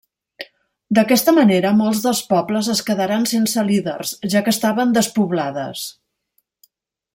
[0.99, 5.85] D'aquesta manera molts dels pobles es quedaren sense líders, ja que estaven despoblades.